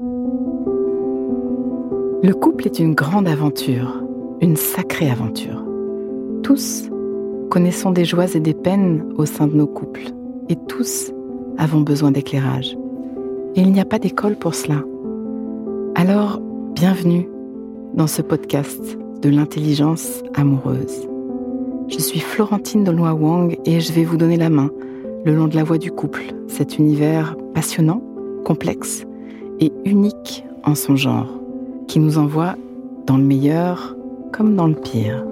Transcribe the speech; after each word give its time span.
Le 0.00 0.06
couple 2.32 2.66
est 2.66 2.78
une 2.78 2.94
grande 2.94 3.26
aventure, 3.26 4.00
une 4.40 4.54
sacrée 4.54 5.10
aventure. 5.10 5.60
Tous 6.44 6.88
connaissons 7.50 7.90
des 7.90 8.04
joies 8.04 8.36
et 8.36 8.38
des 8.38 8.54
peines 8.54 9.04
au 9.16 9.26
sein 9.26 9.48
de 9.48 9.56
nos 9.56 9.66
couples, 9.66 10.12
et 10.48 10.54
tous 10.68 11.12
avons 11.56 11.80
besoin 11.80 12.12
d'éclairage. 12.12 12.78
Et 13.56 13.62
il 13.62 13.72
n'y 13.72 13.80
a 13.80 13.84
pas 13.84 13.98
d'école 13.98 14.36
pour 14.36 14.54
cela. 14.54 14.84
Alors, 15.96 16.40
bienvenue 16.76 17.28
dans 17.94 18.06
ce 18.06 18.22
podcast 18.22 18.96
de 19.20 19.30
l'intelligence 19.30 20.22
amoureuse. 20.34 21.08
Je 21.88 21.98
suis 21.98 22.20
Florentine 22.20 22.84
de 22.84 22.92
Wang 22.92 23.58
et 23.64 23.80
je 23.80 23.92
vais 23.92 24.04
vous 24.04 24.16
donner 24.16 24.36
la 24.36 24.50
main 24.50 24.70
le 25.24 25.34
long 25.34 25.48
de 25.48 25.56
la 25.56 25.64
voie 25.64 25.78
du 25.78 25.90
couple, 25.90 26.22
cet 26.46 26.78
univers 26.78 27.34
passionnant, 27.52 28.00
complexe 28.44 29.07
et 29.60 29.72
unique 29.84 30.44
en 30.64 30.74
son 30.74 30.96
genre, 30.96 31.28
qui 31.86 31.98
nous 31.98 32.18
envoie 32.18 32.54
dans 33.06 33.16
le 33.16 33.24
meilleur 33.24 33.96
comme 34.32 34.54
dans 34.54 34.66
le 34.66 34.74
pire. 34.74 35.24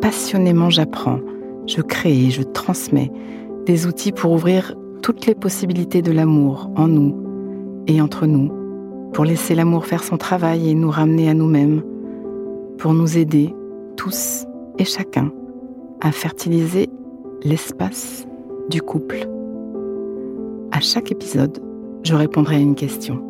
Passionnément 0.00 0.70
j'apprends, 0.70 1.20
je 1.66 1.80
crée 1.80 2.26
et 2.26 2.30
je 2.30 2.42
transmets 2.42 3.10
des 3.64 3.86
outils 3.86 4.12
pour 4.12 4.32
ouvrir 4.32 4.74
toutes 5.02 5.26
les 5.26 5.34
possibilités 5.34 6.02
de 6.02 6.12
l'amour 6.12 6.70
en 6.76 6.88
nous 6.88 7.16
et 7.86 8.00
entre 8.00 8.26
nous, 8.26 8.50
pour 9.12 9.24
laisser 9.24 9.54
l'amour 9.54 9.86
faire 9.86 10.04
son 10.04 10.16
travail 10.16 10.68
et 10.68 10.74
nous 10.74 10.90
ramener 10.90 11.28
à 11.28 11.34
nous-mêmes, 11.34 11.82
pour 12.78 12.92
nous 12.92 13.16
aider 13.18 13.54
tous 13.96 14.46
et 14.78 14.84
chacun 14.84 15.32
à 16.00 16.12
fertiliser 16.12 16.88
l'espace 17.42 18.26
du 18.68 18.82
couple. 18.82 19.28
À 20.72 20.80
chaque 20.80 21.10
épisode, 21.10 21.58
je 22.02 22.14
répondrai 22.14 22.56
à 22.56 22.60
une 22.60 22.74
question. 22.74 23.22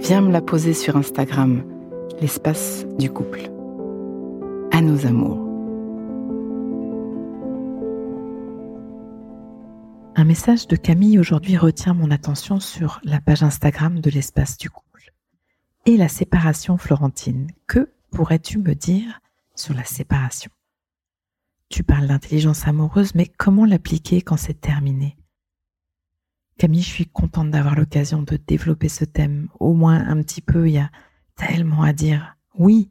Viens 0.00 0.20
me 0.20 0.30
la 0.30 0.40
poser 0.40 0.74
sur 0.74 0.96
Instagram, 0.96 1.64
l'espace 2.20 2.86
du 2.98 3.10
couple. 3.10 3.50
À 4.70 4.80
nos 4.80 5.06
amours. 5.06 5.44
Un 10.14 10.24
message 10.24 10.66
de 10.68 10.76
Camille 10.76 11.18
aujourd'hui 11.18 11.56
retient 11.56 11.94
mon 11.94 12.10
attention 12.10 12.60
sur 12.60 13.00
la 13.02 13.20
page 13.20 13.42
Instagram 13.42 14.00
de 14.00 14.08
l'espace 14.08 14.56
du 14.56 14.70
couple. 14.70 15.12
Et 15.84 15.96
la 15.96 16.08
séparation 16.08 16.78
florentine. 16.78 17.48
Que 17.66 17.90
pourrais-tu 18.12 18.58
me 18.58 18.74
dire 18.74 19.20
sur 19.56 19.74
la 19.74 19.84
séparation? 19.84 20.50
Tu 21.68 21.82
parles 21.82 22.06
d'intelligence 22.06 22.66
amoureuse, 22.66 23.14
mais 23.14 23.26
comment 23.26 23.66
l'appliquer 23.66 24.22
quand 24.22 24.38
c'est 24.38 24.60
terminé? 24.60 25.17
Camille, 26.58 26.82
je 26.82 26.88
suis 26.88 27.06
contente 27.06 27.52
d'avoir 27.52 27.76
l'occasion 27.76 28.22
de 28.22 28.36
développer 28.36 28.88
ce 28.88 29.04
thème, 29.04 29.48
au 29.60 29.74
moins 29.74 30.08
un 30.08 30.20
petit 30.22 30.40
peu, 30.40 30.68
il 30.68 30.74
y 30.74 30.78
a 30.78 30.90
tellement 31.36 31.82
à 31.82 31.92
dire. 31.92 32.36
Oui, 32.56 32.90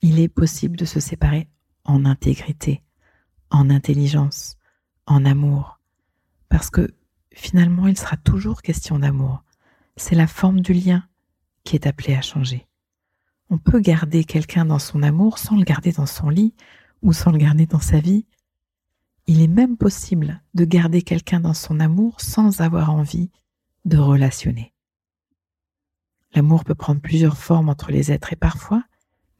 il 0.00 0.18
est 0.18 0.28
possible 0.28 0.76
de 0.76 0.84
se 0.84 0.98
séparer 0.98 1.48
en 1.84 2.04
intégrité, 2.04 2.82
en 3.50 3.70
intelligence, 3.70 4.56
en 5.06 5.24
amour, 5.24 5.78
parce 6.48 6.70
que 6.70 6.92
finalement 7.32 7.86
il 7.86 7.96
sera 7.96 8.16
toujours 8.16 8.62
question 8.62 8.98
d'amour. 8.98 9.44
C'est 9.96 10.16
la 10.16 10.26
forme 10.26 10.60
du 10.60 10.72
lien 10.72 11.06
qui 11.62 11.76
est 11.76 11.86
appelée 11.86 12.16
à 12.16 12.20
changer. 12.20 12.66
On 13.48 13.58
peut 13.58 13.78
garder 13.78 14.24
quelqu'un 14.24 14.64
dans 14.64 14.80
son 14.80 15.04
amour 15.04 15.38
sans 15.38 15.56
le 15.56 15.62
garder 15.62 15.92
dans 15.92 16.06
son 16.06 16.30
lit 16.30 16.52
ou 17.00 17.12
sans 17.12 17.30
le 17.30 17.38
garder 17.38 17.66
dans 17.66 17.80
sa 17.80 18.00
vie, 18.00 18.26
il 19.26 19.40
est 19.40 19.48
même 19.48 19.76
possible 19.76 20.42
de 20.54 20.64
garder 20.64 21.02
quelqu'un 21.02 21.40
dans 21.40 21.54
son 21.54 21.80
amour 21.80 22.20
sans 22.20 22.60
avoir 22.60 22.90
envie 22.90 23.30
de 23.84 23.98
relationner. 23.98 24.72
L'amour 26.34 26.64
peut 26.64 26.74
prendre 26.74 27.00
plusieurs 27.00 27.36
formes 27.36 27.68
entre 27.68 27.90
les 27.90 28.10
êtres 28.10 28.32
et 28.32 28.36
parfois, 28.36 28.84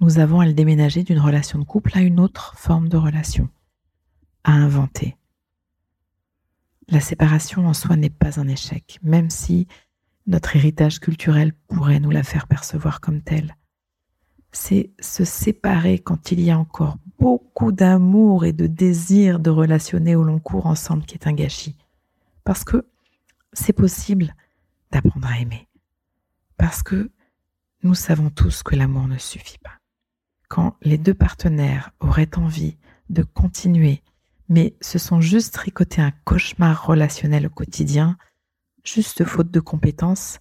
nous 0.00 0.18
avons 0.18 0.40
à 0.40 0.46
le 0.46 0.52
déménager 0.52 1.04
d'une 1.04 1.20
relation 1.20 1.58
de 1.58 1.64
couple 1.64 1.96
à 1.96 2.02
une 2.02 2.20
autre 2.20 2.54
forme 2.58 2.88
de 2.88 2.96
relation, 2.96 3.48
à 4.44 4.52
inventer. 4.52 5.16
La 6.88 7.00
séparation 7.00 7.66
en 7.66 7.72
soi 7.72 7.96
n'est 7.96 8.10
pas 8.10 8.40
un 8.40 8.48
échec, 8.48 8.98
même 9.02 9.30
si 9.30 9.66
notre 10.26 10.56
héritage 10.56 11.00
culturel 11.00 11.52
pourrait 11.68 12.00
nous 12.00 12.10
la 12.10 12.22
faire 12.22 12.46
percevoir 12.46 13.00
comme 13.00 13.22
telle. 13.22 13.56
C'est 14.50 14.92
se 15.00 15.24
séparer 15.24 15.98
quand 15.98 16.30
il 16.32 16.40
y 16.40 16.50
a 16.50 16.58
encore 16.58 16.98
beaucoup 17.18 17.72
d'amour 17.72 18.44
et 18.44 18.52
de 18.52 18.66
désir 18.66 19.38
de 19.38 19.50
relationner 19.50 20.16
au 20.16 20.22
long 20.22 20.38
cours 20.38 20.66
ensemble 20.66 21.04
qui 21.04 21.14
est 21.14 21.26
un 21.26 21.32
gâchis. 21.32 21.76
Parce 22.44 22.64
que 22.64 22.86
c'est 23.52 23.72
possible 23.72 24.34
d'apprendre 24.90 25.28
à 25.28 25.38
aimer. 25.38 25.68
Parce 26.56 26.82
que 26.82 27.10
nous 27.82 27.94
savons 27.94 28.30
tous 28.30 28.62
que 28.62 28.76
l'amour 28.76 29.08
ne 29.08 29.18
suffit 29.18 29.58
pas. 29.58 29.78
Quand 30.48 30.76
les 30.82 30.98
deux 30.98 31.14
partenaires 31.14 31.90
auraient 32.00 32.38
envie 32.38 32.76
de 33.10 33.22
continuer, 33.22 34.02
mais 34.48 34.74
se 34.80 34.98
sont 34.98 35.20
juste 35.20 35.54
tricotés 35.54 36.02
un 36.02 36.12
cauchemar 36.24 36.86
relationnel 36.86 37.46
au 37.46 37.50
quotidien, 37.50 38.16
juste 38.84 39.24
faute 39.24 39.50
de 39.50 39.60
compétences, 39.60 40.38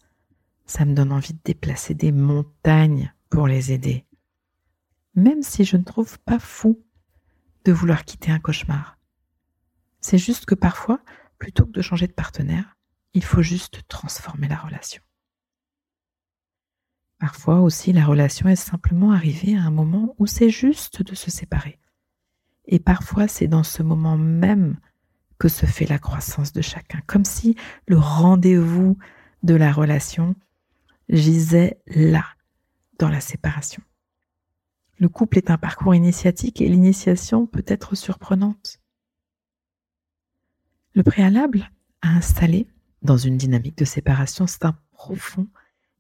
ça 0.65 0.85
me 0.85 0.93
donne 0.93 1.11
envie 1.11 1.33
de 1.33 1.39
déplacer 1.43 1.93
des 1.93 2.11
montagnes 2.11 3.13
pour 3.29 3.47
les 3.47 3.71
aider 3.71 4.05
même 5.15 5.41
si 5.41 5.63
je 5.63 5.77
ne 5.77 5.83
trouve 5.83 6.19
pas 6.19 6.39
fou 6.39 6.83
de 7.65 7.71
vouloir 7.71 8.05
quitter 8.05 8.31
un 8.31 8.39
cauchemar. 8.39 8.97
C'est 9.99 10.17
juste 10.17 10.45
que 10.45 10.55
parfois, 10.55 10.99
plutôt 11.37 11.65
que 11.65 11.71
de 11.71 11.81
changer 11.81 12.07
de 12.07 12.13
partenaire, 12.13 12.77
il 13.13 13.23
faut 13.23 13.41
juste 13.41 13.81
transformer 13.87 14.47
la 14.47 14.57
relation. 14.57 15.01
Parfois 17.19 17.59
aussi, 17.59 17.93
la 17.93 18.05
relation 18.05 18.49
est 18.49 18.55
simplement 18.55 19.11
arrivée 19.11 19.55
à 19.55 19.61
un 19.61 19.69
moment 19.69 20.15
où 20.17 20.25
c'est 20.25 20.49
juste 20.49 21.03
de 21.03 21.13
se 21.13 21.29
séparer. 21.29 21.77
Et 22.65 22.79
parfois, 22.79 23.27
c'est 23.27 23.47
dans 23.47 23.63
ce 23.63 23.83
moment 23.83 24.17
même 24.17 24.79
que 25.37 25.47
se 25.47 25.65
fait 25.65 25.85
la 25.85 25.99
croissance 25.99 26.53
de 26.53 26.61
chacun, 26.61 27.01
comme 27.05 27.25
si 27.25 27.55
le 27.87 27.97
rendez-vous 27.97 28.97
de 29.43 29.53
la 29.53 29.71
relation 29.71 30.35
gisait 31.09 31.81
là, 31.87 32.25
dans 32.97 33.09
la 33.09 33.21
séparation. 33.21 33.83
Le 35.01 35.09
couple 35.09 35.39
est 35.39 35.49
un 35.49 35.57
parcours 35.57 35.95
initiatique 35.95 36.61
et 36.61 36.69
l'initiation 36.69 37.47
peut 37.47 37.65
être 37.65 37.95
surprenante. 37.95 38.79
Le 40.93 41.01
préalable 41.01 41.71
à 42.03 42.09
installer 42.09 42.67
dans 43.01 43.17
une 43.17 43.35
dynamique 43.35 43.79
de 43.79 43.83
séparation, 43.83 44.45
c'est 44.45 44.63
un 44.63 44.77
profond 44.91 45.47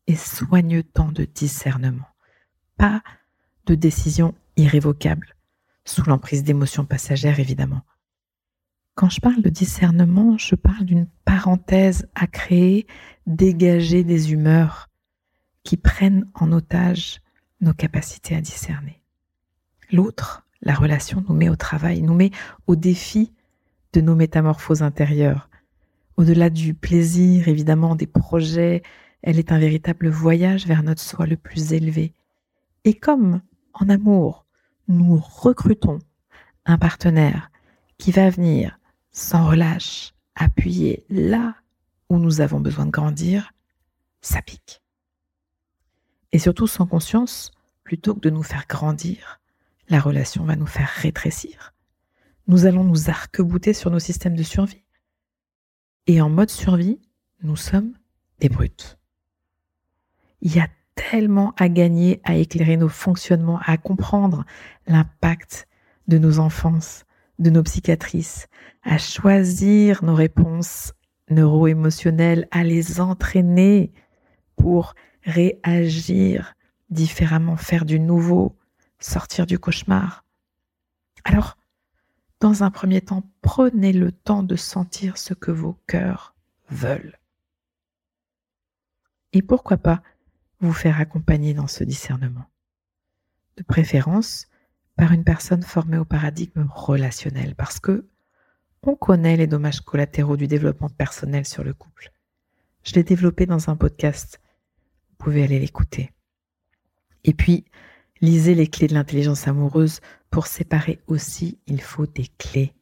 et 0.05 0.15
soigneux 0.15 0.83
temps 0.83 1.11
de 1.11 1.25
discernement, 1.25 2.05
pas 2.77 3.01
de 3.65 3.73
décision 3.73 4.35
irrévocable, 4.55 5.35
sous 5.83 6.03
l'emprise 6.03 6.43
d'émotions 6.43 6.85
passagères 6.85 7.39
évidemment. 7.39 7.81
Quand 8.93 9.09
je 9.09 9.19
parle 9.19 9.41
de 9.41 9.49
discernement, 9.49 10.37
je 10.37 10.53
parle 10.53 10.85
d'une 10.85 11.07
parenthèse 11.25 12.07
à 12.13 12.27
créer, 12.27 12.85
dégager 13.25 14.03
des 14.03 14.31
humeurs 14.31 14.91
qui 15.63 15.77
prennent 15.77 16.29
en 16.35 16.51
otage 16.51 17.19
nos 17.61 17.73
capacités 17.73 18.35
à 18.35 18.41
discerner. 18.41 19.01
L'autre, 19.91 20.45
la 20.61 20.73
relation, 20.73 21.23
nous 21.27 21.35
met 21.35 21.49
au 21.49 21.55
travail, 21.55 22.01
nous 22.01 22.13
met 22.13 22.31
au 22.67 22.75
défi 22.75 23.33
de 23.93 24.01
nos 24.01 24.15
métamorphoses 24.15 24.83
intérieures. 24.83 25.49
Au-delà 26.17 26.49
du 26.49 26.73
plaisir, 26.73 27.47
évidemment, 27.47 27.95
des 27.95 28.07
projets, 28.07 28.83
elle 29.21 29.39
est 29.39 29.51
un 29.51 29.59
véritable 29.59 30.09
voyage 30.09 30.65
vers 30.65 30.83
notre 30.83 31.01
soi 31.01 31.25
le 31.25 31.37
plus 31.37 31.73
élevé. 31.73 32.13
Et 32.83 32.93
comme 32.93 33.41
en 33.73 33.89
amour, 33.89 34.45
nous 34.87 35.17
recrutons 35.17 35.99
un 36.65 36.77
partenaire 36.77 37.51
qui 37.97 38.11
va 38.11 38.29
venir 38.29 38.79
sans 39.11 39.47
relâche 39.47 40.13
appuyer 40.35 41.05
là 41.09 41.55
où 42.09 42.17
nous 42.17 42.41
avons 42.41 42.59
besoin 42.59 42.85
de 42.85 42.91
grandir, 42.91 43.53
ça 44.21 44.41
pique 44.41 44.81
et 46.31 46.39
surtout 46.39 46.67
sans 46.67 46.85
conscience, 46.85 47.51
plutôt 47.83 48.15
que 48.15 48.21
de 48.21 48.29
nous 48.29 48.43
faire 48.43 48.65
grandir, 48.67 49.39
la 49.89 49.99
relation 49.99 50.43
va 50.45 50.55
nous 50.55 50.67
faire 50.67 50.87
rétrécir. 50.87 51.73
Nous 52.47 52.65
allons 52.65 52.83
nous 52.83 53.09
arc-bouter 53.09 53.73
sur 53.73 53.91
nos 53.91 53.99
systèmes 53.99 54.35
de 54.35 54.43
survie. 54.43 54.83
Et 56.07 56.21
en 56.21 56.29
mode 56.29 56.49
survie, 56.49 56.99
nous 57.43 57.55
sommes 57.55 57.93
des 58.39 58.49
brutes. 58.49 58.97
Il 60.41 60.55
y 60.55 60.59
a 60.59 60.67
tellement 60.95 61.53
à 61.57 61.69
gagner 61.69 62.21
à 62.23 62.35
éclairer 62.35 62.77
nos 62.77 62.89
fonctionnements, 62.89 63.59
à 63.65 63.77
comprendre 63.77 64.45
l'impact 64.87 65.67
de 66.07 66.17
nos 66.17 66.39
enfances, 66.39 67.05
de 67.39 67.49
nos 67.49 67.63
psychiatrices, 67.63 68.47
à 68.83 68.97
choisir 68.97 70.03
nos 70.03 70.15
réponses 70.15 70.93
neuro-émotionnelles, 71.29 72.47
à 72.51 72.63
les 72.63 72.99
entraîner 72.99 73.93
pour 74.55 74.95
réagir 75.23 76.55
différemment, 76.89 77.57
faire 77.57 77.85
du 77.85 77.99
nouveau, 77.99 78.57
sortir 78.99 79.45
du 79.45 79.59
cauchemar. 79.59 80.25
Alors, 81.23 81.57
dans 82.39 82.63
un 82.63 82.71
premier 82.71 83.01
temps, 83.01 83.29
prenez 83.41 83.93
le 83.93 84.11
temps 84.11 84.43
de 84.43 84.55
sentir 84.55 85.17
ce 85.17 85.33
que 85.33 85.51
vos 85.51 85.77
cœurs 85.87 86.35
veulent. 86.69 87.19
Et 89.33 89.41
pourquoi 89.41 89.77
pas 89.77 90.01
vous 90.61 90.73
faire 90.73 90.99
accompagner 90.99 91.53
dans 91.53 91.67
ce 91.67 91.83
discernement. 91.83 92.45
De 93.57 93.63
préférence 93.63 94.47
par 94.95 95.11
une 95.11 95.23
personne 95.23 95.63
formée 95.63 95.97
au 95.97 96.05
paradigme 96.05 96.67
relationnel, 96.69 97.55
parce 97.55 97.79
que 97.79 98.07
on 98.83 98.95
connaît 98.95 99.37
les 99.37 99.47
dommages 99.47 99.81
collatéraux 99.81 100.37
du 100.37 100.47
développement 100.47 100.89
personnel 100.89 101.45
sur 101.45 101.63
le 101.63 101.73
couple. 101.73 102.11
Je 102.83 102.93
l'ai 102.93 103.03
développé 103.03 103.45
dans 103.45 103.69
un 103.69 103.75
podcast. 103.75 104.40
Pouvez 105.21 105.43
aller 105.43 105.59
l'écouter. 105.59 106.09
Et 107.25 107.35
puis, 107.35 107.65
lisez 108.21 108.55
les 108.55 108.65
clés 108.65 108.87
de 108.87 108.95
l'intelligence 108.95 109.47
amoureuse. 109.47 109.99
Pour 110.31 110.47
séparer 110.47 110.99
aussi, 111.05 111.59
il 111.67 111.79
faut 111.79 112.07
des 112.07 112.25
clés. 112.39 112.73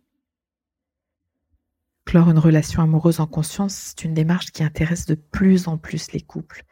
Clore 2.05 2.29
une 2.29 2.39
relation 2.39 2.81
amoureuse 2.81 3.19
en 3.19 3.27
conscience, 3.27 3.73
c'est 3.73 4.05
une 4.05 4.13
démarche 4.13 4.51
qui 4.51 4.63
intéresse 4.63 5.05
de 5.05 5.15
plus 5.15 5.67
en 5.67 5.77
plus 5.77 6.13
les 6.13 6.21
couples. 6.21 6.63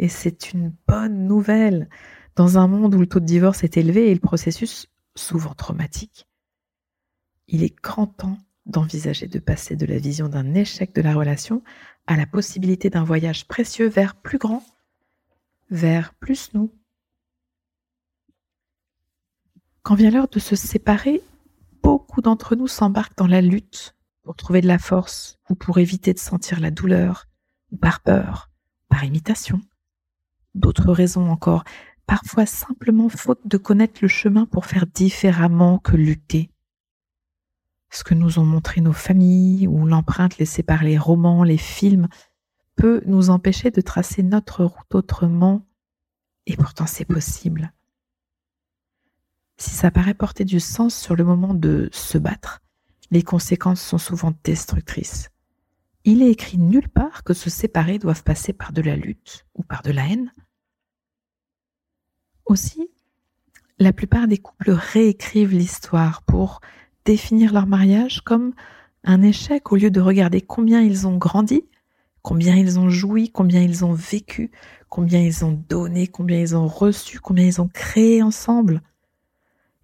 Et 0.00 0.08
c'est 0.08 0.52
une 0.52 0.74
bonne 0.88 1.28
nouvelle 1.28 1.88
dans 2.34 2.58
un 2.58 2.66
monde 2.66 2.96
où 2.96 2.98
le 2.98 3.06
taux 3.06 3.20
de 3.20 3.24
divorce 3.24 3.62
est 3.62 3.76
élevé 3.76 4.10
et 4.10 4.14
le 4.14 4.20
processus 4.20 4.88
souvent 5.14 5.54
traumatique. 5.54 6.26
Il 7.46 7.62
est 7.62 7.80
grand 7.80 8.08
temps 8.08 8.38
d'envisager 8.66 9.28
de 9.28 9.38
passer 9.38 9.76
de 9.76 9.86
la 9.86 9.98
vision 9.98 10.28
d'un 10.28 10.54
échec 10.54 10.92
de 10.92 11.00
la 11.00 11.14
relation 11.14 11.62
à 12.08 12.16
la 12.16 12.26
possibilité 12.26 12.90
d'un 12.90 13.04
voyage 13.04 13.46
précieux 13.46 13.88
vers 13.88 14.16
plus 14.16 14.38
grand, 14.38 14.64
vers 15.72 16.14
plus 16.14 16.50
nous. 16.54 16.70
Quand 19.82 19.94
vient 19.94 20.10
l'heure 20.10 20.28
de 20.28 20.38
se 20.38 20.54
séparer, 20.54 21.20
beaucoup 21.82 22.20
d'entre 22.20 22.54
nous 22.54 22.68
s'embarquent 22.68 23.16
dans 23.16 23.26
la 23.26 23.40
lutte 23.40 23.96
pour 24.22 24.36
trouver 24.36 24.60
de 24.60 24.68
la 24.68 24.78
force 24.78 25.40
ou 25.48 25.56
pour 25.56 25.78
éviter 25.78 26.12
de 26.12 26.18
sentir 26.20 26.60
la 26.60 26.70
douleur, 26.70 27.26
ou 27.72 27.76
par 27.76 28.00
peur, 28.00 28.50
par 28.88 29.02
imitation. 29.02 29.60
D'autres 30.54 30.92
raisons 30.92 31.28
encore, 31.28 31.64
parfois 32.06 32.46
simplement 32.46 33.08
faute 33.08 33.40
de 33.46 33.56
connaître 33.56 33.98
le 34.02 34.08
chemin 34.08 34.46
pour 34.46 34.66
faire 34.66 34.86
différemment 34.86 35.78
que 35.78 35.96
lutter 35.96 36.52
ce 37.92 38.04
que 38.04 38.14
nous 38.14 38.38
ont 38.38 38.44
montré 38.44 38.80
nos 38.80 38.94
familles 38.94 39.68
ou 39.68 39.86
l'empreinte 39.86 40.38
laissée 40.38 40.62
par 40.62 40.82
les 40.82 40.96
romans, 40.96 41.44
les 41.44 41.58
films, 41.58 42.08
peut 42.76 43.02
nous 43.06 43.30
empêcher 43.30 43.70
de 43.70 43.80
tracer 43.80 44.22
notre 44.22 44.64
route 44.64 44.94
autrement, 44.94 45.66
et 46.46 46.56
pourtant 46.56 46.86
c'est 46.86 47.04
possible. 47.04 47.72
Si 49.58 49.70
ça 49.70 49.90
paraît 49.90 50.14
porter 50.14 50.44
du 50.44 50.60
sens 50.60 50.94
sur 50.94 51.14
le 51.14 51.24
moment 51.24 51.54
de 51.54 51.88
se 51.92 52.18
battre, 52.18 52.62
les 53.10 53.22
conséquences 53.22 53.82
sont 53.82 53.98
souvent 53.98 54.32
destructrices. 54.42 55.28
Il 56.04 56.22
est 56.22 56.30
écrit 56.30 56.58
nulle 56.58 56.88
part 56.88 57.22
que 57.22 57.34
se 57.34 57.48
séparer 57.48 57.98
doivent 57.98 58.24
passer 58.24 58.52
par 58.52 58.72
de 58.72 58.82
la 58.82 58.96
lutte 58.96 59.46
ou 59.54 59.62
par 59.62 59.82
de 59.82 59.92
la 59.92 60.08
haine. 60.08 60.32
Aussi, 62.44 62.90
la 63.78 63.92
plupart 63.92 64.26
des 64.26 64.38
couples 64.38 64.72
réécrivent 64.72 65.52
l'histoire 65.52 66.22
pour 66.22 66.60
définir 67.04 67.52
leur 67.52 67.66
mariage 67.66 68.22
comme 68.22 68.54
un 69.04 69.22
échec 69.22 69.70
au 69.72 69.76
lieu 69.76 69.90
de 69.90 70.00
regarder 70.00 70.40
combien 70.40 70.80
ils 70.80 71.06
ont 71.06 71.16
grandi, 71.16 71.64
combien 72.22 72.56
ils 72.56 72.78
ont 72.78 72.88
joui, 72.88 73.30
combien 73.30 73.60
ils 73.60 73.84
ont 73.84 73.92
vécu, 73.92 74.50
combien 74.88 75.20
ils 75.20 75.44
ont 75.44 75.52
donné, 75.68 76.06
combien 76.06 76.40
ils 76.40 76.56
ont 76.56 76.68
reçu, 76.68 77.20
combien 77.20 77.44
ils 77.44 77.60
ont 77.60 77.68
créé 77.68 78.22
ensemble. 78.22 78.80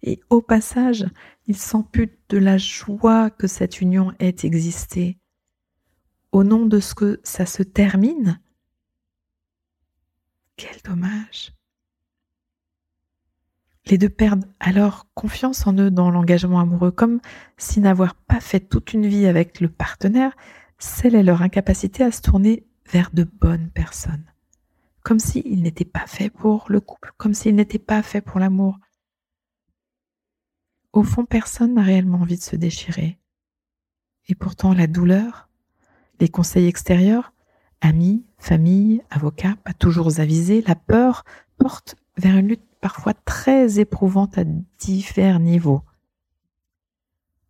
Et 0.01 0.21
au 0.29 0.41
passage, 0.41 1.05
ils 1.47 1.57
s'amputent 1.57 2.17
de 2.29 2.37
la 2.37 2.57
joie 2.57 3.29
que 3.29 3.47
cette 3.47 3.81
union 3.81 4.13
ait 4.19 4.35
existé. 4.43 5.17
Au 6.31 6.43
nom 6.43 6.65
de 6.65 6.79
ce 6.79 6.95
que 6.95 7.19
ça 7.23 7.45
se 7.45 7.63
termine 7.63 8.39
Quel 10.55 10.77
dommage 10.83 11.53
les 13.89 13.97
deux 13.97 14.09
perdent 14.09 14.45
alors 14.59 15.07
confiance 15.15 15.65
en 15.65 15.73
eux 15.73 15.89
dans 15.89 16.11
l'engagement 16.11 16.59
amoureux, 16.59 16.91
comme 16.91 17.19
si 17.57 17.79
n'avoir 17.79 18.13
pas 18.13 18.39
fait 18.39 18.59
toute 18.59 18.93
une 18.93 19.07
vie 19.07 19.25
avec 19.25 19.59
le 19.59 19.67
partenaire 19.67 20.35
scellait 20.79 21.23
leur 21.23 21.41
incapacité 21.41 22.03
à 22.03 22.11
se 22.11 22.21
tourner 22.21 22.65
vers 22.91 23.11
de 23.13 23.23
bonnes 23.23 23.69
personnes. 23.69 24.25
Comme 25.03 25.19
s'ils 25.19 25.61
n'étaient 25.61 25.85
pas 25.85 26.07
faits 26.07 26.33
pour 26.33 26.65
le 26.69 26.79
couple, 26.79 27.13
comme 27.17 27.33
s'ils 27.33 27.55
n'étaient 27.55 27.77
pas 27.79 28.01
faits 28.01 28.25
pour 28.25 28.39
l'amour. 28.39 28.79
Au 30.91 31.03
fond, 31.03 31.25
personne 31.25 31.75
n'a 31.75 31.83
réellement 31.83 32.19
envie 32.19 32.37
de 32.37 32.43
se 32.43 32.55
déchirer. 32.55 33.19
Et 34.27 34.35
pourtant, 34.35 34.73
la 34.73 34.87
douleur, 34.87 35.49
les 36.19 36.29
conseils 36.29 36.67
extérieurs, 36.67 37.33
amis, 37.81 38.25
famille, 38.37 39.01
avocats, 39.09 39.55
pas 39.63 39.73
toujours 39.73 40.19
avisés, 40.19 40.63
la 40.67 40.75
peur 40.75 41.23
portent 41.57 41.95
vers 42.17 42.37
une 42.37 42.47
lutte 42.47 42.65
parfois 42.81 43.13
très 43.13 43.79
éprouvante 43.79 44.37
à 44.37 44.43
divers 44.79 45.39
niveaux. 45.39 45.83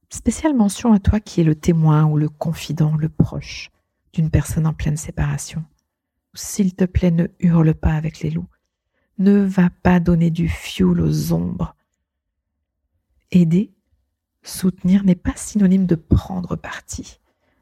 Spéciale 0.10 0.56
mention 0.56 0.92
à 0.92 1.00
toi 1.00 1.20
qui 1.20 1.42
es 1.42 1.44
le 1.44 1.56
témoin 1.56 2.06
ou 2.06 2.18
le 2.18 2.30
confident, 2.30 2.96
le 2.96 3.10
proche 3.10 3.70
d'une 4.12 4.32
personne 4.32 4.66
en 4.66 4.74
pleine 4.74 4.98
séparation. 4.98 5.64
S'il 6.34 6.76
te 6.76 6.86
plaît, 6.86 7.12
ne 7.12 7.28
hurle 7.40 7.74
pas 7.76 7.94
avec 7.94 8.22
les 8.22 8.32
loups. 8.32 8.50
Ne 9.20 9.40
va 9.40 9.70
pas 9.70 10.00
donner 10.00 10.32
du 10.32 10.50
fioul 10.50 11.02
aux 11.02 11.34
ombres. 11.34 11.76
Aider, 13.32 13.72
soutenir 14.42 15.04
n'est 15.04 15.16
pas 15.16 15.36
synonyme 15.36 15.86
de 15.86 15.96
prendre 15.96 16.56
parti, 16.56 17.20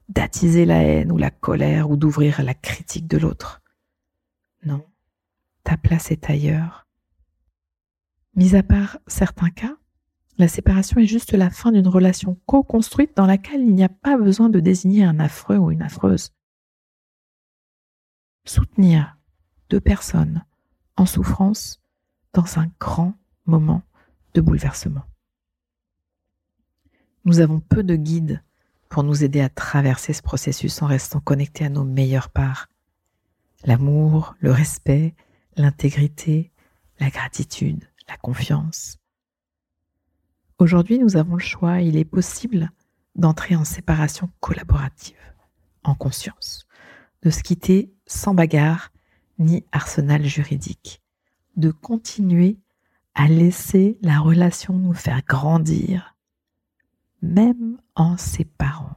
d'attiser 0.07 0.65
la 0.65 0.83
haine 0.83 1.11
ou 1.11 1.17
la 1.17 1.31
colère 1.31 1.89
ou 1.89 1.97
d'ouvrir 1.97 2.41
la 2.43 2.53
critique 2.53 3.07
de 3.07 3.17
l'autre. 3.17 3.61
Non, 4.63 4.85
ta 5.63 5.75
place 5.75 6.11
est 6.11 6.29
ailleurs 6.29 6.87
Mis 8.35 8.55
à 8.55 8.63
part 8.63 8.99
certains 9.07 9.49
cas, 9.49 9.75
la 10.37 10.47
séparation 10.47 10.99
est 10.99 11.07
juste 11.07 11.33
la 11.33 11.49
fin 11.49 11.71
d'une 11.71 11.87
relation 11.87 12.37
co-construite 12.45 13.15
dans 13.15 13.25
laquelle 13.25 13.61
il 13.61 13.73
n'y 13.73 13.83
a 13.83 13.89
pas 13.89 14.17
besoin 14.17 14.49
de 14.49 14.59
désigner 14.59 15.03
un 15.03 15.19
affreux 15.19 15.57
ou 15.57 15.71
une 15.71 15.81
affreuse. 15.81 16.31
Soutenir 18.45 19.17
deux 19.69 19.81
personnes 19.81 20.43
en 20.95 21.05
souffrance 21.05 21.81
dans 22.33 22.59
un 22.59 22.69
grand 22.79 23.15
moment 23.45 23.81
de 24.35 24.41
bouleversement. 24.41 25.03
Nous 27.25 27.39
avons 27.39 27.59
peu 27.59 27.83
de 27.83 27.95
guides 27.95 28.41
pour 28.89 29.03
nous 29.03 29.23
aider 29.23 29.41
à 29.41 29.49
traverser 29.49 30.13
ce 30.13 30.21
processus 30.21 30.81
en 30.81 30.85
restant 30.85 31.19
connectés 31.19 31.65
à 31.65 31.69
nos 31.69 31.83
meilleures 31.83 32.29
parts. 32.29 32.67
L'amour, 33.65 34.35
le 34.39 34.51
respect, 34.51 35.13
l'intégrité, 35.57 36.51
la 36.99 37.09
gratitude, 37.09 37.83
la 38.07 38.17
confiance. 38.17 38.97
Aujourd'hui, 40.59 40.97
nous 40.97 41.17
avons 41.17 41.35
le 41.35 41.41
choix, 41.41 41.81
il 41.81 41.97
est 41.97 42.05
possible 42.05 42.71
d'entrer 43.15 43.55
en 43.55 43.63
séparation 43.63 44.31
collaborative, 44.39 45.15
en 45.83 45.93
conscience, 45.93 46.67
de 47.21 47.29
se 47.29 47.43
quitter 47.43 47.93
sans 48.07 48.33
bagarre 48.33 48.91
ni 49.37 49.65
arsenal 49.71 50.25
juridique, 50.25 51.03
de 51.57 51.69
continuer 51.69 52.57
à 53.13 53.27
laisser 53.27 53.99
la 54.01 54.19
relation 54.19 54.73
nous 54.73 54.93
faire 54.93 55.21
grandir, 55.27 56.15
même 57.21 57.77
en 57.93 58.17
séparant. 58.17 58.95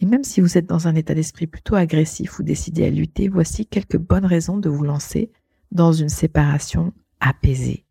Et 0.00 0.06
même 0.06 0.24
si 0.24 0.40
vous 0.40 0.56
êtes 0.56 0.66
dans 0.66 0.88
un 0.88 0.94
état 0.94 1.14
d'esprit 1.14 1.46
plutôt 1.46 1.74
agressif 1.74 2.38
ou 2.38 2.42
décidé 2.42 2.86
à 2.86 2.90
lutter, 2.90 3.28
voici 3.28 3.66
quelques 3.66 3.98
bonnes 3.98 4.24
raisons 4.24 4.56
de 4.56 4.70
vous 4.70 4.84
lancer 4.84 5.30
dans 5.72 5.92
une 5.92 6.08
séparation 6.08 6.94
apaisée, 7.20 7.84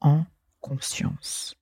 en 0.00 0.24
conscience. 0.60 1.56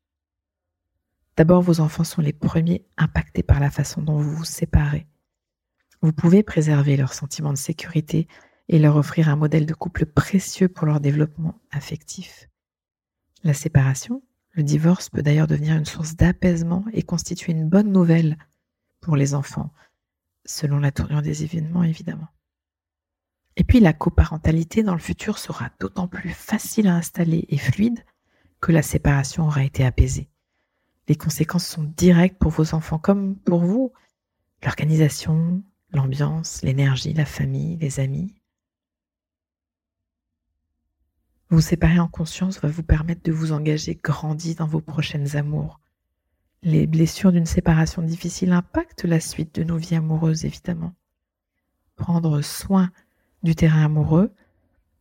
D'abord, 1.36 1.62
vos 1.62 1.80
enfants 1.80 2.04
sont 2.04 2.20
les 2.20 2.32
premiers 2.32 2.84
impactés 2.96 3.42
par 3.42 3.58
la 3.58 3.70
façon 3.70 4.02
dont 4.02 4.18
vous 4.18 4.36
vous 4.36 4.44
séparez. 4.44 5.06
Vous 6.02 6.12
pouvez 6.12 6.42
préserver 6.42 6.96
leur 6.96 7.14
sentiment 7.14 7.52
de 7.52 7.58
sécurité 7.58 8.28
et 8.68 8.78
leur 8.78 8.96
offrir 8.96 9.28
un 9.28 9.36
modèle 9.36 9.66
de 9.66 9.74
couple 9.74 10.06
précieux 10.06 10.68
pour 10.68 10.86
leur 10.86 11.00
développement 11.00 11.60
affectif. 11.70 12.48
La 13.44 13.54
séparation, 13.54 14.22
le 14.52 14.62
divorce 14.62 15.08
peut 15.08 15.22
d'ailleurs 15.22 15.46
devenir 15.46 15.76
une 15.76 15.84
source 15.84 16.16
d'apaisement 16.16 16.84
et 16.92 17.02
constituer 17.02 17.52
une 17.52 17.68
bonne 17.68 17.90
nouvelle 17.90 18.36
pour 19.00 19.16
les 19.16 19.34
enfants, 19.34 19.72
selon 20.44 20.78
la 20.78 20.92
tournure 20.92 21.22
des 21.22 21.44
événements 21.44 21.82
évidemment. 21.82 22.28
Et 23.56 23.64
puis 23.64 23.80
la 23.80 23.92
coparentalité 23.92 24.82
dans 24.82 24.94
le 24.94 25.00
futur 25.00 25.38
sera 25.38 25.70
d'autant 25.80 26.08
plus 26.08 26.30
facile 26.30 26.88
à 26.88 26.96
installer 26.96 27.46
et 27.48 27.58
fluide 27.58 28.04
que 28.62 28.72
la 28.72 28.82
séparation 28.82 29.46
aura 29.46 29.64
été 29.64 29.84
apaisée. 29.84 30.30
Les 31.08 31.16
conséquences 31.16 31.66
sont 31.66 31.82
directes 31.82 32.38
pour 32.38 32.52
vos 32.52 32.74
enfants 32.74 33.00
comme 33.00 33.36
pour 33.36 33.64
vous. 33.64 33.92
L'organisation, 34.62 35.62
l'ambiance, 35.90 36.62
l'énergie, 36.62 37.12
la 37.12 37.26
famille, 37.26 37.76
les 37.78 37.98
amis. 37.98 38.34
Vous 41.50 41.60
séparer 41.60 41.98
en 41.98 42.06
conscience 42.06 42.60
va 42.60 42.68
vous 42.68 42.84
permettre 42.84 43.24
de 43.24 43.32
vous 43.32 43.52
engager 43.52 43.98
grandi 44.02 44.54
dans 44.54 44.68
vos 44.68 44.80
prochaines 44.80 45.36
amours. 45.36 45.80
Les 46.62 46.86
blessures 46.86 47.32
d'une 47.32 47.46
séparation 47.46 48.00
difficile 48.00 48.52
impactent 48.52 49.04
la 49.04 49.18
suite 49.18 49.56
de 49.56 49.64
nos 49.64 49.76
vies 49.76 49.96
amoureuses, 49.96 50.44
évidemment. 50.44 50.94
Prendre 51.96 52.40
soin 52.42 52.92
du 53.42 53.56
terrain 53.56 53.84
amoureux, 53.84 54.32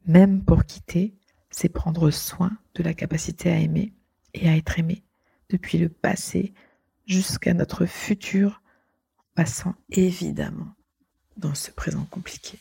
même 0.08 0.44
pour 0.44 0.66
quitter, 0.66 1.14
c'est 1.52 1.70
prendre 1.70 2.10
soin 2.10 2.58
de 2.76 2.84
la 2.84 2.94
capacité 2.94 3.52
à 3.52 3.58
aimer 3.58 3.94
et 4.34 4.50
à 4.50 4.56
être 4.56 4.80
aimé, 4.80 5.04
depuis 5.50 5.78
le 5.78 5.90
passé 5.90 6.54
jusqu'à 7.06 7.54
notre 7.54 7.86
futur, 7.86 8.62
en 9.18 9.24
passant 9.36 9.76
évidemment 9.90 10.74
dans 11.38 11.56
ce 11.56 11.72
présent 11.72 12.06
compliqué. 12.06 12.60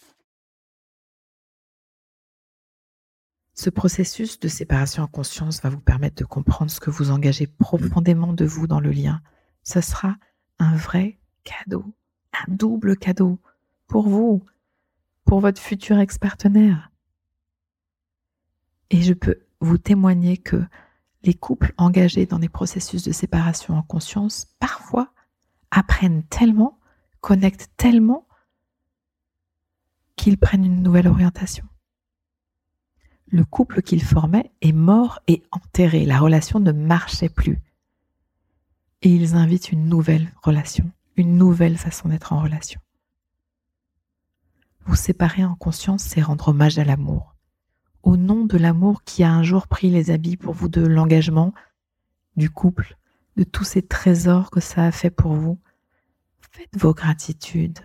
Ce 3.54 3.68
processus 3.68 4.40
de 4.40 4.48
séparation 4.48 5.02
en 5.02 5.06
conscience 5.06 5.60
va 5.60 5.68
vous 5.68 5.80
permettre 5.80 6.16
de 6.16 6.24
comprendre 6.24 6.70
ce 6.70 6.80
que 6.80 6.88
vous 6.88 7.10
engagez 7.10 7.46
profondément 7.46 8.32
de 8.32 8.46
vous 8.46 8.66
dans 8.66 8.80
le 8.80 8.90
lien. 8.90 9.20
Ce 9.64 9.82
sera 9.82 10.16
un 10.58 10.74
vrai 10.74 11.18
cadeau, 11.44 11.84
un 12.32 12.54
double 12.54 12.96
cadeau 12.96 13.38
pour 13.86 14.08
vous, 14.08 14.42
pour 15.24 15.40
votre 15.40 15.60
futur 15.60 15.98
ex-partenaire. 15.98 16.90
Et 18.88 19.02
je 19.02 19.12
peux 19.12 19.42
vous 19.60 19.78
témoigner 19.78 20.36
que 20.36 20.64
les 21.22 21.34
couples 21.34 21.74
engagés 21.76 22.26
dans 22.26 22.38
des 22.38 22.48
processus 22.48 23.02
de 23.02 23.12
séparation 23.12 23.76
en 23.76 23.82
conscience, 23.82 24.46
parfois, 24.58 25.12
apprennent 25.70 26.22
tellement, 26.24 26.78
connectent 27.20 27.70
tellement, 27.76 28.26
qu'ils 30.16 30.38
prennent 30.38 30.64
une 30.64 30.82
nouvelle 30.82 31.08
orientation 31.08 31.64
le 33.30 33.44
couple 33.44 33.82
qu'il 33.82 34.02
formait 34.02 34.50
est 34.60 34.72
mort 34.72 35.20
et 35.28 35.42
enterré. 35.52 36.04
La 36.04 36.18
relation 36.18 36.60
ne 36.60 36.72
marchait 36.72 37.28
plus. 37.28 37.58
Et 39.02 39.08
ils 39.08 39.34
invitent 39.34 39.72
une 39.72 39.88
nouvelle 39.88 40.32
relation, 40.42 40.90
une 41.16 41.36
nouvelle 41.36 41.78
façon 41.78 42.08
d'être 42.08 42.32
en 42.32 42.42
relation. 42.42 42.80
Vous 44.84 44.96
séparer 44.96 45.44
en 45.44 45.54
conscience, 45.54 46.02
c'est 46.02 46.22
rendre 46.22 46.48
hommage 46.48 46.78
à 46.78 46.84
l'amour. 46.84 47.34
Au 48.02 48.16
nom 48.16 48.44
de 48.44 48.56
l'amour 48.56 49.02
qui 49.04 49.24
a 49.24 49.32
un 49.32 49.42
jour 49.42 49.66
pris 49.66 49.90
les 49.90 50.10
habits 50.10 50.36
pour 50.36 50.54
vous 50.54 50.68
de 50.68 50.80
l'engagement, 50.80 51.52
du 52.36 52.50
couple, 52.50 52.96
de 53.36 53.44
tous 53.44 53.64
ces 53.64 53.82
trésors 53.82 54.50
que 54.50 54.60
ça 54.60 54.84
a 54.84 54.90
fait 54.90 55.10
pour 55.10 55.34
vous, 55.34 55.58
faites 56.40 56.76
vos 56.76 56.94
gratitudes. 56.94 57.78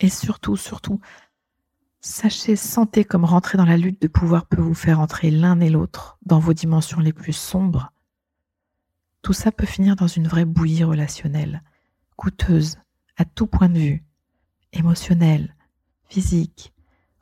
Et 0.00 0.08
surtout, 0.08 0.56
surtout, 0.56 1.00
Sachez, 2.06 2.54
sentez 2.54 3.02
comme 3.02 3.24
rentrer 3.24 3.56
dans 3.56 3.64
la 3.64 3.78
lutte 3.78 4.02
de 4.02 4.08
pouvoir 4.08 4.44
peut 4.44 4.60
vous 4.60 4.74
faire 4.74 5.00
entrer 5.00 5.30
l'un 5.30 5.58
et 5.60 5.70
l'autre 5.70 6.18
dans 6.26 6.38
vos 6.38 6.52
dimensions 6.52 7.00
les 7.00 7.14
plus 7.14 7.32
sombres. 7.32 7.94
Tout 9.22 9.32
ça 9.32 9.50
peut 9.50 9.64
finir 9.64 9.96
dans 9.96 10.06
une 10.06 10.28
vraie 10.28 10.44
bouillie 10.44 10.84
relationnelle, 10.84 11.62
coûteuse 12.16 12.76
à 13.16 13.24
tout 13.24 13.46
point 13.46 13.70
de 13.70 13.78
vue, 13.78 14.04
émotionnelle, 14.74 15.56
physique, 16.06 16.73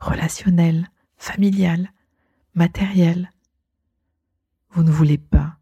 relationnelle, 0.03 0.87
familiale, 1.17 1.89
matérielle. 2.53 3.29
Vous 4.71 4.83
ne 4.83 4.91
voulez 4.91 5.17
pas 5.17 5.57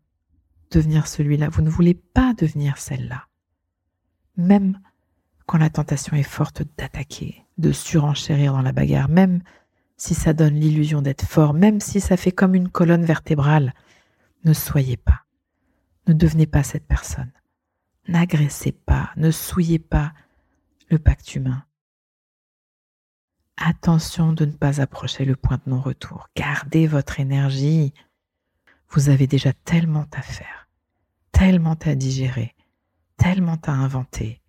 devenir 0.71 1.07
celui-là, 1.07 1.49
vous 1.49 1.61
ne 1.61 1.69
voulez 1.69 1.93
pas 1.93 2.33
devenir 2.33 2.77
celle-là. 2.77 3.27
Même 4.37 4.79
quand 5.45 5.57
la 5.57 5.69
tentation 5.69 6.15
est 6.15 6.23
forte 6.23 6.63
d'attaquer, 6.77 7.45
de 7.57 7.71
surenchérir 7.71 8.53
dans 8.53 8.61
la 8.61 8.71
bagarre, 8.71 9.09
même 9.09 9.41
si 9.97 10.15
ça 10.15 10.33
donne 10.33 10.55
l'illusion 10.55 11.01
d'être 11.01 11.25
fort, 11.25 11.53
même 11.53 11.79
si 11.79 11.99
ça 11.99 12.17
fait 12.17 12.31
comme 12.31 12.55
une 12.55 12.69
colonne 12.69 13.05
vertébrale. 13.05 13.73
Ne 14.45 14.53
soyez 14.53 14.97
pas, 14.97 15.25
ne 16.07 16.13
devenez 16.13 16.47
pas 16.47 16.63
cette 16.63 16.87
personne. 16.87 17.31
N'agressez 18.07 18.71
pas, 18.71 19.11
ne 19.15 19.29
souillez 19.29 19.77
pas 19.77 20.13
le 20.89 20.97
pacte 20.97 21.35
humain. 21.35 21.63
Attention 23.57 24.33
de 24.33 24.45
ne 24.45 24.51
pas 24.51 24.81
approcher 24.81 25.25
le 25.25 25.35
point 25.35 25.57
de 25.65 25.69
non-retour. 25.69 26.29
Gardez 26.35 26.87
votre 26.87 27.19
énergie. 27.19 27.93
Vous 28.89 29.09
avez 29.09 29.27
déjà 29.27 29.53
tellement 29.53 30.07
à 30.13 30.21
faire, 30.21 30.67
tellement 31.31 31.77
à 31.85 31.95
digérer, 31.95 32.55
tellement 33.17 33.59
à 33.65 33.71
inventer. 33.71 34.41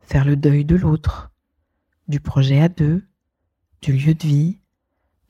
Faire 0.00 0.24
le 0.24 0.36
deuil 0.36 0.64
de 0.64 0.76
l'autre, 0.76 1.30
du 2.08 2.20
projet 2.20 2.60
à 2.60 2.68
deux, 2.68 3.06
du 3.82 3.92
lieu 3.92 4.14
de 4.14 4.26
vie, 4.26 4.60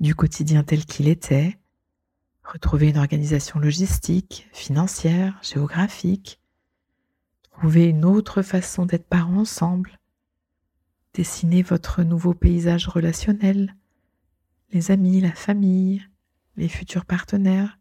du 0.00 0.14
quotidien 0.14 0.64
tel 0.64 0.86
qu'il 0.86 1.08
était, 1.08 1.58
retrouver 2.42 2.88
une 2.88 2.98
organisation 2.98 3.60
logistique, 3.60 4.48
financière, 4.52 5.38
géographique, 5.42 6.40
trouver 7.50 7.86
une 7.86 8.04
autre 8.06 8.42
façon 8.42 8.86
d'être 8.86 9.06
parents 9.06 9.40
ensemble, 9.40 9.99
dessiner 11.14 11.62
votre 11.62 12.02
nouveau 12.02 12.34
paysage 12.34 12.88
relationnel, 12.88 13.76
les 14.72 14.90
amis, 14.90 15.20
la 15.20 15.32
famille, 15.32 16.06
les 16.56 16.68
futurs 16.68 17.04
partenaires, 17.04 17.78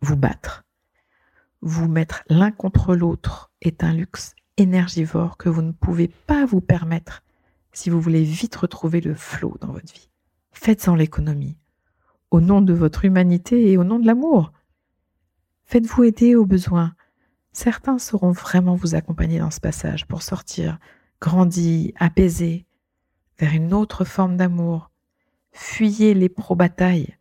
vous 0.00 0.16
battre, 0.16 0.64
vous 1.60 1.88
mettre 1.88 2.22
l'un 2.28 2.50
contre 2.50 2.94
l'autre 2.94 3.50
est 3.60 3.82
un 3.82 3.92
luxe 3.92 4.34
énergivore 4.56 5.36
que 5.36 5.48
vous 5.48 5.62
ne 5.62 5.72
pouvez 5.72 6.08
pas 6.08 6.44
vous 6.44 6.60
permettre 6.60 7.22
si 7.72 7.90
vous 7.90 8.00
voulez 8.00 8.24
vite 8.24 8.56
retrouver 8.56 9.00
le 9.00 9.14
flot 9.14 9.56
dans 9.60 9.72
votre 9.72 9.92
vie. 9.92 10.10
Faites-en 10.52 10.94
l'économie, 10.94 11.56
au 12.30 12.40
nom 12.40 12.60
de 12.60 12.72
votre 12.72 13.04
humanité 13.04 13.70
et 13.70 13.78
au 13.78 13.84
nom 13.84 13.98
de 13.98 14.06
l'amour. 14.06 14.52
Faites-vous 15.64 16.04
aider 16.04 16.34
aux 16.34 16.46
besoins. 16.46 16.94
Certains 17.52 17.98
sauront 17.98 18.32
vraiment 18.32 18.74
vous 18.74 18.94
accompagner 18.94 19.38
dans 19.38 19.50
ce 19.50 19.60
passage 19.60 20.06
pour 20.06 20.22
sortir 20.22 20.78
grandi, 21.20 21.94
apaisé, 21.96 22.66
vers 23.38 23.54
une 23.54 23.74
autre 23.74 24.04
forme 24.04 24.36
d'amour. 24.36 24.90
Fuyez 25.52 26.14
les 26.14 26.28
pro-batailles. 26.28 27.16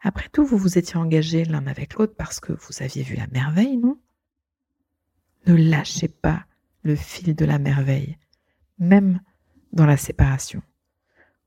Après 0.00 0.28
tout, 0.28 0.44
vous 0.44 0.58
vous 0.58 0.78
étiez 0.78 0.96
engagés 0.96 1.44
l'un 1.44 1.66
avec 1.66 1.94
l'autre 1.94 2.14
parce 2.16 2.40
que 2.40 2.52
vous 2.52 2.82
aviez 2.82 3.02
vu 3.02 3.16
la 3.16 3.26
merveille, 3.28 3.76
non? 3.76 3.98
Ne 5.46 5.54
lâchez 5.54 6.08
pas 6.08 6.44
le 6.82 6.96
fil 6.96 7.34
de 7.34 7.44
la 7.44 7.58
merveille, 7.58 8.18
même 8.78 9.20
dans 9.72 9.86
la 9.86 9.96
séparation. 9.96 10.62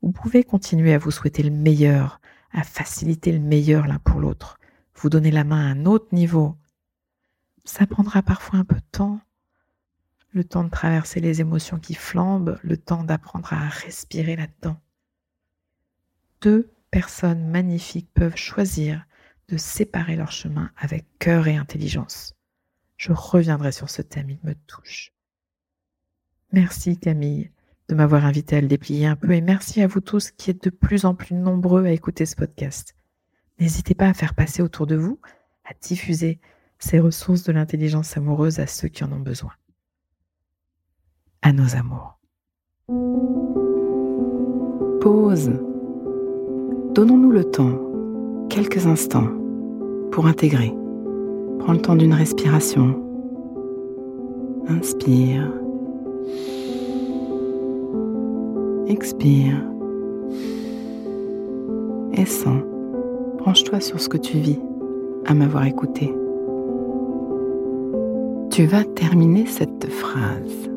Vous 0.02 0.12
pouvez 0.12 0.44
continuer 0.44 0.94
à 0.94 0.98
vous 0.98 1.12
souhaiter 1.12 1.44
le 1.44 1.52
meilleur, 1.52 2.20
à 2.52 2.64
faciliter 2.64 3.32
le 3.32 3.40
meilleur 3.40 3.88
l'un 3.88 4.00
pour 4.00 4.20
l'autre, 4.20 4.60
vous 4.96 5.10
donner 5.10 5.32
la 5.32 5.44
main 5.44 5.68
à 5.68 5.72
un 5.72 5.86
autre 5.86 6.14
niveau. 6.14 6.56
Ça 7.64 7.86
prendra 7.86 8.22
parfois 8.22 8.60
un 8.60 8.66
peu 8.66 8.76
de 8.76 8.86
temps, 8.92 9.20
le 10.38 10.44
temps 10.44 10.64
de 10.64 10.70
traverser 10.70 11.20
les 11.20 11.42
émotions 11.42 11.80
qui 11.80 11.96
flambent, 11.96 12.60
le 12.62 12.78
temps 12.78 13.04
d'apprendre 13.04 13.52
à 13.54 13.68
respirer 13.68 14.36
là-dedans. 14.36 14.80
Deux 16.42 16.72
personnes 16.92 17.50
magnifiques 17.50 18.14
peuvent 18.14 18.38
choisir 18.38 19.06
de 19.50 19.58
séparer 19.58 20.16
leur 20.16 20.32
chemin 20.32 20.72
avec 20.78 21.06
cœur 21.18 21.48
et 21.48 21.56
intelligence. 21.56 22.36
Je 22.98 23.12
reviendrai 23.12 23.72
sur 23.72 23.90
ce 23.90 24.04
thème, 24.04 24.30
il 24.30 24.40
me 24.44 24.54
touche. 24.54 25.12
Merci 26.52 26.98
Camille 26.98 27.52
de 27.90 27.96
m'avoir 27.96 28.26
invité 28.26 28.58
à 28.58 28.62
le 28.62 28.68
déplier 28.68 29.08
un 29.08 29.16
peu 29.16 29.32
et 29.32 29.42
merci 29.42 29.82
à 29.82 29.88
vous 29.88 30.02
tous 30.02 30.32
qui 30.32 30.52
êtes 30.52 30.64
de 30.64 30.70
plus 30.70 31.06
en 31.06 31.16
plus 31.16 31.34
nombreux 31.34 31.86
à 31.86 31.92
écouter 31.92 32.26
ce 32.26 32.36
podcast. 32.36 32.96
N'hésitez 33.60 33.96
pas 33.96 34.08
à 34.10 34.14
faire 34.14 34.36
passer 34.36 34.62
autour 34.62 34.86
de 34.86 34.96
vous, 34.96 35.20
à 35.64 35.74
diffuser 35.82 36.40
ces 36.78 37.00
ressources 37.00 37.44
de 37.44 37.54
l'intelligence 37.54 38.18
amoureuse 38.18 38.60
à 38.60 38.68
ceux 38.68 38.90
qui 38.90 39.04
en 39.04 39.12
ont 39.12 39.20
besoin. 39.20 39.54
Nos 41.54 41.76
amours. 41.78 42.18
Pause. 45.00 45.52
Donnons-nous 46.94 47.32
le 47.32 47.46
temps, 47.46 47.80
quelques 48.50 48.86
instants, 48.86 49.30
pour 50.12 50.26
intégrer. 50.28 50.76
Prends 51.60 51.72
le 51.72 51.82
temps 51.82 51.96
d'une 51.96 52.14
respiration. 52.14 53.02
Inspire. 54.68 55.50
Expire. 58.88 59.56
Et 62.12 62.26
sens. 62.26 62.62
Branche-toi 63.38 63.80
sur 63.80 64.02
ce 64.02 64.10
que 64.10 64.18
tu 64.18 64.38
vis 64.38 64.60
à 65.26 65.34
m'avoir 65.34 65.66
écouté. 65.66 66.14
Tu 68.52 68.66
vas 68.66 68.84
terminer 68.84 69.46
cette 69.46 69.90
phrase. 69.90 70.77